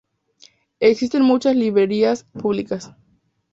[0.79, 2.91] Existen muchas librerías públicas.